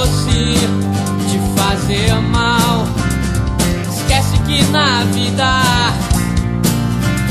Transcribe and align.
fosse 0.00 0.54
te 1.28 1.38
fazer 1.60 2.14
mal. 2.30 2.86
Esquece 3.94 4.38
que 4.46 4.62
na 4.70 5.04
vida 5.12 5.62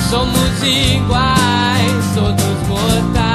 somos 0.10 0.64
iguais, 0.64 2.06
todos 2.14 2.68
mortais. 2.68 3.29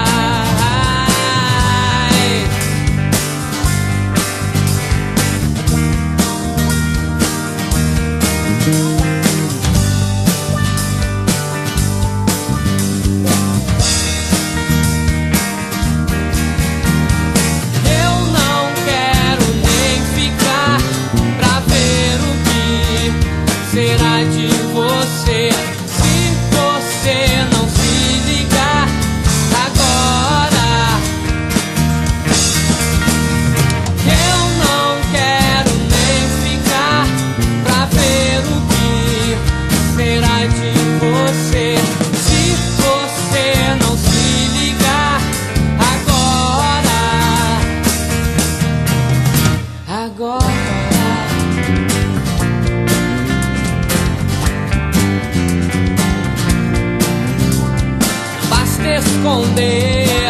esconder 59.24 60.28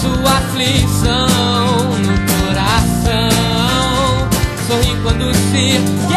sua 0.00 0.30
aflição 0.30 1.26
no 1.98 2.14
coração. 2.46 3.28
Sorri 4.68 4.96
quando 5.02 5.34
se 5.34 6.11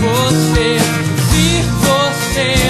você, 0.00 0.78
se 1.30 1.62
você 1.62 2.67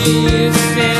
esquecer. 0.00 0.99